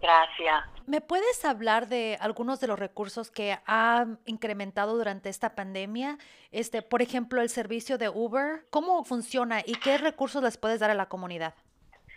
Gracias. 0.02 0.64
¿Me 0.86 1.02
puedes 1.02 1.44
hablar 1.46 1.88
de 1.88 2.18
algunos 2.20 2.60
de 2.60 2.68
los 2.68 2.78
recursos 2.78 3.32
que 3.32 3.58
ha 3.66 4.06
incrementado 4.26 4.96
durante 4.96 5.30
esta 5.30 5.56
pandemia? 5.56 6.18
Este, 6.52 6.82
por 6.82 7.02
ejemplo, 7.02 7.42
el 7.42 7.50
servicio 7.50 7.98
de 7.98 8.10
Uber. 8.10 8.68
¿Cómo 8.70 9.04
funciona 9.04 9.62
y 9.66 9.76
qué 9.76 9.98
recursos 9.98 10.44
les 10.44 10.58
puedes 10.58 10.80
dar 10.80 10.92
a 10.92 10.96
la 10.96 11.08
comunidad? 11.08 11.56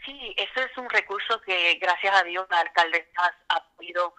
Sí, 0.09 0.35
ese 0.39 0.65
es 0.65 0.79
un 0.79 0.89
recurso 0.89 1.39
que 1.43 1.75
gracias 1.75 2.17
a 2.17 2.25
Dios 2.25 2.47
la 2.49 2.61
alcaldesa 2.61 3.37
ha 3.51 3.63
podido 3.77 4.15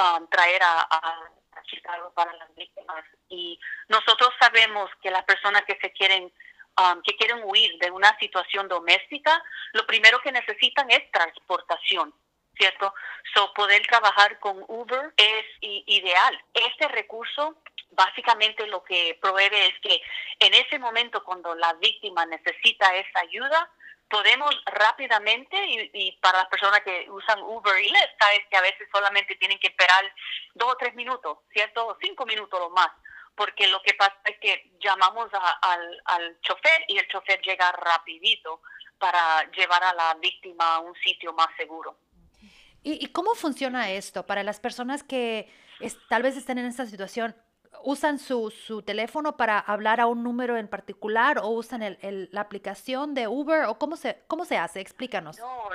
um, 0.00 0.26
traer 0.28 0.62
a, 0.62 1.30
Chicago 1.66 2.12
para 2.14 2.32
las 2.34 2.54
víctimas. 2.54 3.04
Y 3.28 3.58
nosotros 3.88 4.30
sabemos 4.40 4.90
que 5.02 5.10
las 5.10 5.24
personas 5.24 5.64
que 5.64 5.78
se 5.80 5.92
quieren 5.92 6.32
um, 6.78 7.02
que 7.02 7.16
quieren 7.16 7.42
huir 7.44 7.78
de 7.78 7.90
una 7.90 8.16
situación 8.18 8.68
doméstica, 8.68 9.42
lo 9.72 9.86
primero 9.86 10.18
que 10.20 10.32
necesitan 10.32 10.90
es 10.90 11.10
transportación. 11.10 12.14
¿Cierto? 12.56 12.94
So, 13.34 13.52
poder 13.52 13.86
trabajar 13.86 14.38
con 14.38 14.64
Uber 14.68 15.12
es 15.16 15.44
ideal. 15.60 16.42
Este 16.54 16.88
recurso 16.88 17.56
básicamente 17.90 18.66
lo 18.66 18.82
que 18.82 19.18
provee 19.20 19.50
es 19.52 19.78
que 19.80 20.00
en 20.38 20.54
ese 20.54 20.78
momento 20.78 21.22
cuando 21.22 21.54
la 21.54 21.74
víctima 21.74 22.24
necesita 22.26 22.94
esa 22.94 23.20
ayuda, 23.20 23.70
podemos 24.14 24.54
rápidamente, 24.66 25.56
y, 25.92 26.12
para 26.22 26.38
las 26.38 26.46
personas 26.46 26.82
que 26.82 27.10
usan 27.10 27.42
Uber 27.42 27.76
y 27.82 27.88
Lyft, 27.88 28.14
sabes 28.20 28.46
que 28.48 28.56
a 28.56 28.60
veces 28.60 28.86
solamente 28.92 29.34
tienen 29.34 29.58
que 29.58 29.66
esperar 29.66 30.04
dos 30.54 30.72
o 30.72 30.76
tres 30.76 30.94
minutos, 30.94 31.38
¿cierto? 31.52 31.84
O 31.84 31.96
cinco 32.00 32.24
minutos 32.24 32.60
o 32.62 32.70
más, 32.70 32.90
porque 33.34 33.66
lo 33.66 33.82
que 33.82 33.94
pasa 33.94 34.14
es 34.26 34.38
que 34.38 34.70
llamamos 34.78 35.30
al, 35.32 36.02
al 36.04 36.40
chofer 36.42 36.84
y 36.86 36.98
el 36.98 37.08
chofer 37.08 37.40
llega 37.42 37.72
rapidito 37.72 38.60
para 39.00 39.50
llevar 39.50 39.82
a 39.82 39.92
la 39.92 40.14
víctima 40.20 40.76
a 40.76 40.78
un 40.78 40.94
sitio 40.94 41.32
más 41.32 41.48
seguro. 41.56 41.98
¿Y, 42.84 43.08
cómo 43.08 43.34
funciona 43.34 43.90
esto 43.90 44.26
para 44.26 44.44
las 44.44 44.60
personas 44.60 45.02
que 45.02 45.50
tal 46.08 46.22
vez 46.22 46.36
estén 46.36 46.58
en 46.58 46.66
esta 46.66 46.86
situación? 46.86 47.34
Usan 47.84 48.18
su, 48.18 48.50
su, 48.50 48.82
teléfono 48.82 49.36
para 49.36 49.58
hablar 49.58 50.00
a 50.00 50.06
un 50.06 50.22
número 50.22 50.56
en 50.56 50.68
particular 50.68 51.38
o 51.38 51.48
usan 51.48 51.82
el, 51.82 52.28
la 52.32 52.40
aplicación 52.40 53.14
de 53.14 53.28
Uber 53.28 53.64
o 53.64 53.78
cómo 53.78 53.96
se, 53.96 54.22
cómo 54.26 54.44
se 54.44 54.56
hace? 54.56 54.80
Explícanos. 54.80 55.38
No, 55.38 55.68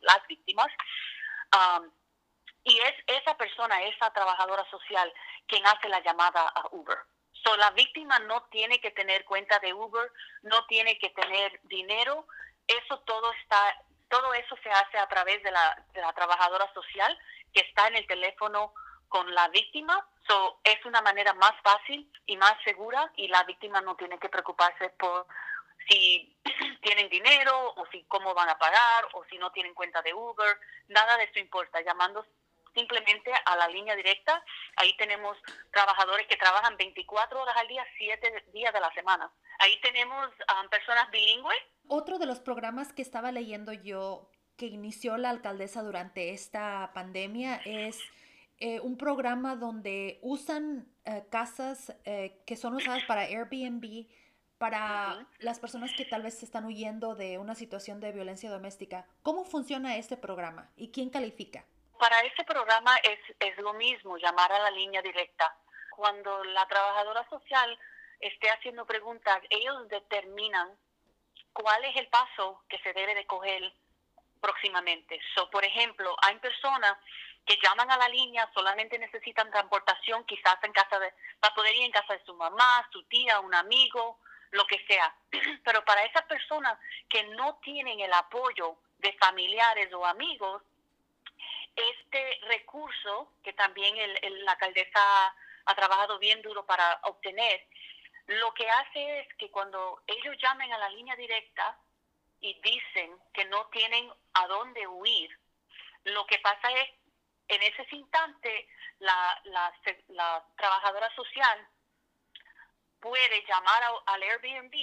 las 0.00 0.26
víctimas. 0.28 0.68
Y 2.64 2.78
es 2.78 2.94
esa 3.06 3.36
persona, 3.36 3.82
esa 3.82 4.10
trabajadora 4.14 4.64
social, 4.70 5.12
quien 5.46 5.66
hace 5.66 5.90
la 5.90 6.00
llamada 6.00 6.40
a 6.48 6.68
Uber. 6.70 6.98
So, 7.44 7.54
la 7.56 7.70
víctima 7.72 8.18
no 8.20 8.44
tiene 8.44 8.80
que 8.80 8.90
tener 8.90 9.26
cuenta 9.26 9.58
de 9.58 9.74
Uber, 9.74 10.10
no 10.42 10.66
tiene 10.66 10.98
que 10.98 11.10
tener 11.10 11.60
dinero. 11.64 12.26
Eso 12.66 12.98
todo 13.00 13.30
está, 13.34 13.76
todo 14.08 14.32
eso 14.32 14.56
se 14.62 14.70
hace 14.70 14.96
a 14.98 15.06
través 15.06 15.42
de 15.42 15.50
la, 15.50 15.84
de 15.92 16.00
la 16.00 16.14
trabajadora 16.14 16.72
social 16.72 17.16
que 17.52 17.60
está 17.60 17.88
en 17.88 17.96
el 17.96 18.06
teléfono 18.06 18.72
con 19.08 19.34
la 19.34 19.48
víctima. 19.48 20.06
So, 20.26 20.60
es 20.62 20.84
una 20.84 21.00
manera 21.02 21.32
más 21.34 21.52
fácil 21.62 22.10
y 22.26 22.36
más 22.36 22.54
segura 22.64 23.10
y 23.16 23.28
la 23.28 23.44
víctima 23.44 23.80
no 23.80 23.96
tiene 23.96 24.18
que 24.18 24.28
preocuparse 24.28 24.90
por 24.90 25.26
si 25.88 26.36
tienen 26.82 27.08
dinero 27.08 27.74
o 27.76 27.86
si 27.90 28.04
cómo 28.04 28.34
van 28.34 28.48
a 28.48 28.58
pagar 28.58 29.08
o 29.14 29.24
si 29.24 29.38
no 29.38 29.50
tienen 29.52 29.74
cuenta 29.74 30.02
de 30.02 30.14
Uber, 30.14 30.58
nada 30.88 31.16
de 31.16 31.24
eso 31.24 31.38
importa, 31.38 31.80
llamando 31.80 32.24
simplemente 32.74 33.32
a 33.44 33.56
la 33.56 33.68
línea 33.68 33.96
directa. 33.96 34.42
Ahí 34.76 34.96
tenemos 34.96 35.36
trabajadores 35.72 36.26
que 36.26 36.36
trabajan 36.36 36.76
24 36.76 37.42
horas 37.42 37.56
al 37.56 37.68
día, 37.68 37.84
7 37.96 38.44
días 38.52 38.72
de 38.72 38.80
la 38.80 38.92
semana. 38.92 39.30
Ahí 39.58 39.80
tenemos 39.80 40.28
um, 40.28 40.68
personas 40.68 41.10
bilingües. 41.10 41.58
Otro 41.88 42.18
de 42.18 42.26
los 42.26 42.40
programas 42.40 42.92
que 42.92 43.02
estaba 43.02 43.32
leyendo 43.32 43.72
yo 43.72 44.30
que 44.56 44.66
inició 44.66 45.16
la 45.16 45.30
alcaldesa 45.30 45.82
durante 45.82 46.30
esta 46.30 46.90
pandemia 46.92 47.60
es 47.64 48.00
eh, 48.60 48.80
un 48.80 48.98
programa 48.98 49.54
donde 49.54 50.18
usan 50.22 50.88
eh, 51.04 51.24
casas 51.30 51.94
eh, 52.04 52.42
que 52.44 52.56
son 52.56 52.74
usadas 52.74 53.04
para 53.04 53.22
Airbnb 53.22 54.06
para 54.58 55.24
las 55.38 55.60
personas 55.60 55.92
que 55.96 56.04
tal 56.04 56.22
vez 56.22 56.42
están 56.42 56.64
huyendo 56.64 57.14
de 57.14 57.38
una 57.38 57.54
situación 57.54 58.00
de 58.00 58.10
violencia 58.10 58.50
doméstica. 58.50 59.06
¿Cómo 59.22 59.44
funciona 59.44 59.96
este 59.96 60.16
programa 60.16 60.68
y 60.76 60.90
quién 60.90 61.10
califica? 61.10 61.64
Para 62.00 62.20
ese 62.22 62.42
programa 62.42 62.96
es, 62.98 63.20
es 63.38 63.56
lo 63.58 63.74
mismo, 63.74 64.16
llamar 64.18 64.50
a 64.50 64.58
la 64.58 64.70
línea 64.72 65.02
directa. 65.02 65.56
Cuando 65.90 66.42
la 66.42 66.66
trabajadora 66.66 67.28
social 67.30 67.78
esté 68.18 68.50
haciendo 68.50 68.84
preguntas, 68.84 69.38
ellos 69.50 69.88
determinan 69.88 70.68
cuál 71.52 71.84
es 71.84 71.96
el 71.96 72.08
paso 72.08 72.60
que 72.68 72.78
se 72.78 72.92
debe 72.92 73.14
de 73.14 73.26
coger 73.26 73.72
próximamente. 74.40 75.20
So, 75.34 75.48
por 75.50 75.64
ejemplo, 75.64 76.16
hay 76.22 76.36
personas 76.38 76.96
que 77.48 77.58
llaman 77.62 77.90
a 77.90 77.96
la 77.96 78.10
línea, 78.10 78.48
solamente 78.52 78.98
necesitan 78.98 79.50
transportación, 79.50 80.22
quizás 80.26 80.62
en 80.62 80.72
casa 80.72 80.98
de, 80.98 81.10
para 81.40 81.54
poder 81.54 81.74
ir 81.74 81.84
en 81.84 81.92
casa 81.92 82.12
de 82.12 82.24
su 82.26 82.34
mamá, 82.34 82.86
su 82.92 83.02
tía, 83.04 83.40
un 83.40 83.54
amigo, 83.54 84.20
lo 84.50 84.66
que 84.66 84.84
sea. 84.86 85.14
Pero 85.64 85.82
para 85.86 86.04
esas 86.04 86.24
personas 86.26 86.78
que 87.08 87.24
no 87.24 87.56
tienen 87.62 88.00
el 88.00 88.12
apoyo 88.12 88.76
de 88.98 89.14
familiares 89.14 89.90
o 89.94 90.04
amigos, 90.04 90.62
este 91.74 92.40
recurso 92.48 93.32
que 93.42 93.54
también 93.54 93.96
el, 93.96 94.44
la 94.44 94.52
alcaldesa 94.52 95.34
ha 95.64 95.74
trabajado 95.74 96.18
bien 96.18 96.42
duro 96.42 96.66
para 96.66 97.00
obtener, 97.04 97.66
lo 98.26 98.52
que 98.52 98.68
hace 98.68 99.20
es 99.20 99.34
que 99.36 99.50
cuando 99.50 100.02
ellos 100.06 100.36
llamen 100.42 100.70
a 100.70 100.78
la 100.78 100.90
línea 100.90 101.16
directa 101.16 101.78
y 102.42 102.60
dicen 102.60 103.16
que 103.32 103.46
no 103.46 103.66
tienen 103.68 104.12
a 104.34 104.46
dónde 104.48 104.86
huir, 104.86 105.30
lo 106.04 106.26
que 106.26 106.38
pasa 106.40 106.70
es, 106.72 106.90
en 107.48 107.62
ese 107.62 107.86
instante, 107.92 108.68
la, 108.98 109.42
trabajadora 110.56 111.14
social 111.14 111.66
puede 113.00 113.44
llamar 113.46 113.82
al 114.06 114.22
Airbnb 114.22 114.74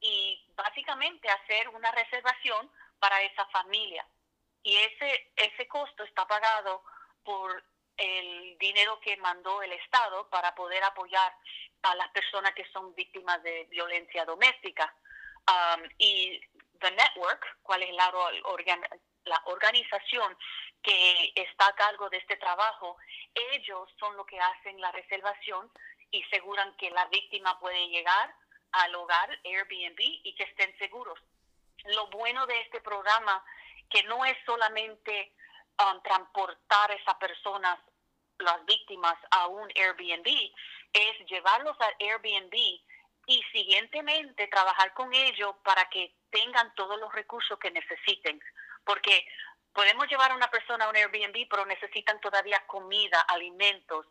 y 0.00 0.46
básicamente 0.54 1.28
hacer 1.28 1.68
una 1.70 1.90
reservación 1.90 2.70
para 2.98 3.20
esa 3.22 3.46
familia. 3.46 4.06
Y 4.62 4.76
ese, 4.76 5.32
ese 5.36 5.66
costo 5.66 6.04
está 6.04 6.26
pagado 6.26 6.82
por 7.24 7.64
el 7.96 8.56
dinero 8.58 9.00
que 9.00 9.16
mandó 9.16 9.62
el 9.62 9.72
Estado 9.72 10.28
para 10.30 10.54
poder 10.54 10.82
apoyar 10.84 11.34
a 11.82 11.94
las 11.96 12.08
personas 12.10 12.54
que 12.54 12.70
son 12.72 12.94
víctimas 12.94 13.42
de 13.42 13.64
violencia 13.70 14.24
doméstica. 14.24 14.94
Um, 15.48 15.88
y 15.98 16.40
The 16.80 16.90
Network, 16.92 17.58
cuál 17.62 17.82
es 17.82 17.92
la, 17.94 18.12
la 19.28 19.40
organización 19.46 20.36
que 20.82 21.32
está 21.34 21.68
a 21.68 21.74
cargo 21.74 22.08
de 22.10 22.18
este 22.18 22.36
trabajo, 22.36 22.96
ellos 23.52 23.88
son 23.98 24.16
los 24.16 24.26
que 24.26 24.40
hacen 24.40 24.80
la 24.80 24.92
reservación 24.92 25.70
y 26.10 26.22
aseguran 26.24 26.76
que 26.76 26.90
la 26.90 27.06
víctima 27.06 27.58
puede 27.60 27.88
llegar 27.88 28.34
al 28.72 28.94
hogar 28.94 29.38
Airbnb 29.44 29.98
y 29.98 30.34
que 30.34 30.44
estén 30.44 30.76
seguros. 30.78 31.18
Lo 31.84 32.06
bueno 32.08 32.46
de 32.46 32.60
este 32.62 32.80
programa 32.80 33.44
que 33.90 34.02
no 34.04 34.24
es 34.24 34.36
solamente 34.44 35.32
um, 35.82 36.02
transportar 36.02 36.90
a 36.90 36.94
esas 36.94 37.14
personas, 37.16 37.78
las 38.38 38.64
víctimas, 38.66 39.16
a 39.30 39.46
un 39.46 39.68
Airbnb, 39.74 40.52
es 40.92 41.26
llevarlos 41.28 41.76
al 41.80 41.94
Airbnb 42.00 42.54
y 43.26 43.42
siguientemente 43.52 44.48
trabajar 44.48 44.94
con 44.94 45.12
ellos 45.12 45.54
para 45.62 45.88
que 45.90 46.14
tengan 46.30 46.74
todos 46.74 46.98
los 46.98 47.12
recursos 47.12 47.58
que 47.58 47.70
necesiten. 47.70 48.40
Porque 48.88 49.28
podemos 49.74 50.08
llevar 50.08 50.30
a 50.30 50.34
una 50.34 50.50
persona 50.50 50.86
a 50.86 50.88
un 50.88 50.96
Airbnb, 50.96 51.46
pero 51.50 51.66
necesitan 51.66 52.18
todavía 52.20 52.66
comida, 52.66 53.20
alimentos, 53.28 54.06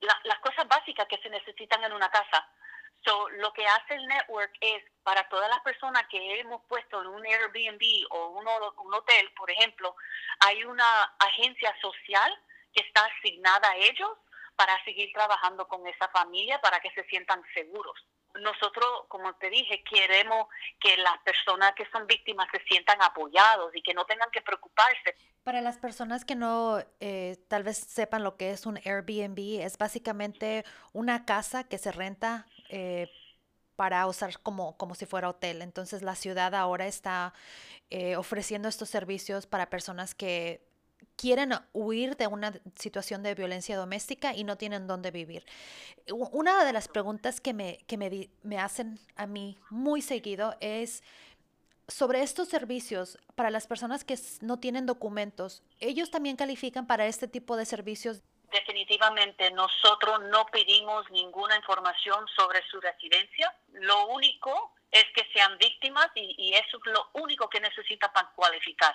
las 0.00 0.38
cosas 0.38 0.66
básicas 0.66 1.06
que 1.08 1.18
se 1.18 1.28
necesitan 1.28 1.84
en 1.84 1.92
una 1.92 2.10
casa. 2.10 2.48
So, 3.04 3.28
lo 3.28 3.52
que 3.52 3.66
hace 3.66 3.96
el 3.96 4.06
network 4.06 4.50
es 4.62 4.82
para 5.02 5.28
todas 5.28 5.50
las 5.50 5.60
personas 5.60 6.06
que 6.08 6.40
hemos 6.40 6.62
puesto 6.68 7.02
en 7.02 7.08
un 7.08 7.26
Airbnb 7.26 7.82
o 8.08 8.28
un, 8.28 8.48
un 8.48 8.94
hotel, 8.94 9.30
por 9.36 9.50
ejemplo, 9.50 9.94
hay 10.40 10.64
una 10.64 11.02
agencia 11.18 11.76
social 11.82 12.32
que 12.72 12.82
está 12.86 13.04
asignada 13.04 13.68
a 13.68 13.76
ellos 13.76 14.10
para 14.56 14.82
seguir 14.84 15.12
trabajando 15.12 15.68
con 15.68 15.86
esa 15.86 16.08
familia 16.08 16.62
para 16.62 16.80
que 16.80 16.90
se 16.92 17.04
sientan 17.04 17.42
seguros 17.52 18.06
nosotros, 18.40 18.86
como 19.08 19.34
te 19.34 19.50
dije, 19.50 19.82
queremos 19.82 20.46
que 20.80 20.96
las 20.98 21.18
personas 21.18 21.72
que 21.74 21.86
son 21.90 22.06
víctimas 22.06 22.48
se 22.52 22.62
sientan 22.64 23.00
apoyados 23.02 23.74
y 23.74 23.82
que 23.82 23.94
no 23.94 24.04
tengan 24.04 24.30
que 24.30 24.40
preocuparse. 24.42 25.16
Para 25.44 25.60
las 25.60 25.78
personas 25.78 26.24
que 26.24 26.34
no 26.34 26.78
eh, 27.00 27.36
tal 27.48 27.62
vez 27.62 27.78
sepan 27.78 28.22
lo 28.22 28.36
que 28.36 28.50
es 28.50 28.66
un 28.66 28.78
Airbnb, 28.78 29.60
es 29.62 29.78
básicamente 29.78 30.64
una 30.92 31.24
casa 31.24 31.64
que 31.64 31.78
se 31.78 31.92
renta 31.92 32.46
eh, 32.68 33.10
para 33.76 34.06
usar 34.06 34.40
como, 34.40 34.76
como 34.76 34.94
si 34.94 35.06
fuera 35.06 35.28
hotel. 35.28 35.62
Entonces 35.62 36.02
la 36.02 36.16
ciudad 36.16 36.54
ahora 36.54 36.86
está 36.86 37.32
eh, 37.90 38.16
ofreciendo 38.16 38.68
estos 38.68 38.90
servicios 38.90 39.46
para 39.46 39.70
personas 39.70 40.14
que 40.14 40.67
quieren 41.16 41.52
huir 41.72 42.16
de 42.16 42.28
una 42.28 42.52
situación 42.76 43.22
de 43.22 43.34
violencia 43.34 43.76
doméstica 43.76 44.34
y 44.34 44.44
no 44.44 44.56
tienen 44.56 44.86
dónde 44.86 45.10
vivir. 45.10 45.44
Una 46.10 46.64
de 46.64 46.72
las 46.72 46.88
preguntas 46.88 47.40
que 47.40 47.52
me, 47.52 47.78
que 47.86 47.96
me, 47.96 48.30
me 48.42 48.58
hacen 48.58 48.98
a 49.16 49.26
mí 49.26 49.58
muy 49.68 50.00
seguido 50.00 50.56
es 50.60 51.02
sobre 51.88 52.22
estos 52.22 52.48
servicios 52.48 53.18
para 53.34 53.50
las 53.50 53.66
personas 53.66 54.04
que 54.04 54.16
no 54.42 54.58
tienen 54.60 54.86
documentos. 54.86 55.62
¿Ellos 55.80 56.10
también 56.10 56.36
califican 56.36 56.86
para 56.86 57.06
este 57.06 57.26
tipo 57.26 57.56
de 57.56 57.66
servicios? 57.66 58.22
Definitivamente, 58.50 59.50
nosotros 59.50 60.20
no 60.30 60.46
pedimos 60.46 61.10
ninguna 61.10 61.56
información 61.56 62.26
sobre 62.36 62.62
su 62.70 62.80
residencia. 62.80 63.54
Lo 63.72 64.06
único 64.08 64.74
es 64.90 65.04
que 65.14 65.26
sean 65.32 65.58
víctimas 65.58 66.08
y, 66.14 66.34
y 66.38 66.54
eso 66.54 66.78
es 66.78 66.92
lo 66.92 67.10
único 67.14 67.48
que 67.48 67.60
necesitan 67.60 68.10
para 68.12 68.30
cualificar. 68.30 68.94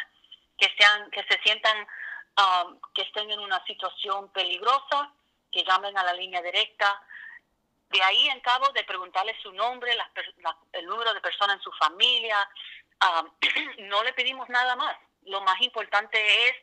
Que, 0.57 0.69
sean, 0.77 1.09
que 1.11 1.23
se 1.23 1.39
sientan 1.43 1.87
Um, 2.35 2.79
que 2.95 3.03
estén 3.03 3.29
en 3.29 3.39
una 3.39 3.63
situación 3.65 4.31
peligrosa, 4.31 5.13
que 5.51 5.63
llamen 5.63 5.95
a 5.95 6.03
la 6.03 6.13
línea 6.13 6.41
directa. 6.41 6.99
De 7.89 8.01
ahí 8.01 8.27
en 8.29 8.39
cabo 8.39 8.69
de 8.69 8.83
preguntarle 8.85 9.35
su 9.43 9.51
nombre, 9.51 9.95
el 10.71 10.85
número 10.87 11.13
de 11.13 11.21
personas 11.21 11.57
en 11.57 11.61
su 11.61 11.71
familia. 11.73 12.49
Um, 13.03 13.29
no 13.87 14.03
le 14.03 14.13
pedimos 14.13 14.49
nada 14.49 14.75
más. 14.75 14.97
Lo 15.25 15.41
más 15.41 15.61
importante 15.61 16.17
es 16.47 16.55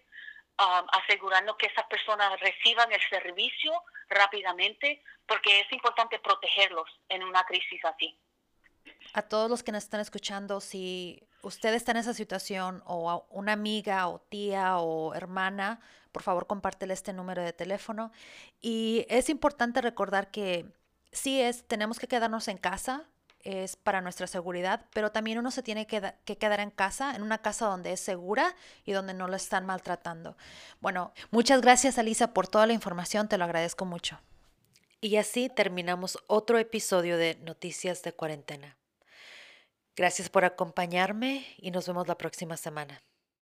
um, 0.58 0.86
asegurarnos 1.04 1.56
que 1.56 1.66
esas 1.66 1.86
personas 1.86 2.40
reciban 2.40 2.90
el 2.90 3.00
servicio 3.08 3.72
rápidamente, 4.08 5.04
porque 5.24 5.60
es 5.60 5.70
importante 5.70 6.18
protegerlos 6.18 6.88
en 7.08 7.22
una 7.22 7.44
crisis 7.44 7.84
así. 7.84 8.18
A 9.14 9.22
todos 9.22 9.48
los 9.48 9.62
que 9.62 9.70
nos 9.70 9.84
están 9.84 10.00
escuchando, 10.00 10.60
si 10.60 11.22
usted 11.42 11.74
está 11.74 11.92
en 11.92 11.98
esa 11.98 12.14
situación 12.14 12.82
o 12.86 13.26
una 13.30 13.52
amiga 13.52 14.08
o 14.08 14.20
tía 14.20 14.78
o 14.78 15.14
hermana, 15.14 15.80
por 16.12 16.22
favor 16.22 16.46
compártele 16.46 16.94
este 16.94 17.12
número 17.12 17.42
de 17.42 17.52
teléfono. 17.52 18.12
Y 18.60 19.06
es 19.08 19.28
importante 19.30 19.80
recordar 19.80 20.30
que 20.30 20.66
sí 21.12 21.40
es, 21.40 21.64
tenemos 21.64 21.98
que 21.98 22.08
quedarnos 22.08 22.48
en 22.48 22.58
casa, 22.58 23.04
es 23.42 23.76
para 23.76 24.00
nuestra 24.02 24.26
seguridad, 24.26 24.84
pero 24.92 25.12
también 25.12 25.38
uno 25.38 25.50
se 25.50 25.62
tiene 25.62 25.86
que, 25.86 26.12
que, 26.24 26.36
quedar 26.36 26.60
en 26.60 26.70
casa, 26.70 27.14
en 27.16 27.22
una 27.22 27.38
casa 27.38 27.66
donde 27.66 27.92
es 27.92 28.00
segura 28.00 28.54
y 28.84 28.92
donde 28.92 29.14
no 29.14 29.28
lo 29.28 29.36
están 29.36 29.64
maltratando. 29.64 30.36
Bueno, 30.80 31.12
muchas 31.30 31.60
gracias 31.62 31.98
Alisa 31.98 32.34
por 32.34 32.48
toda 32.48 32.66
la 32.66 32.74
información, 32.74 33.28
te 33.28 33.38
lo 33.38 33.44
agradezco 33.44 33.86
mucho. 33.86 34.20
Y 35.00 35.16
así 35.16 35.48
terminamos 35.48 36.18
otro 36.26 36.58
episodio 36.58 37.16
de 37.16 37.36
Noticias 37.36 38.02
de 38.02 38.12
Cuarentena. 38.12 38.76
Gracias 40.00 40.30
por 40.30 40.46
acompañarme 40.46 41.44
y 41.58 41.70
nos 41.72 41.86
vemos 41.86 42.08
la 42.08 42.16
próxima 42.16 42.56
semana. 42.56 43.02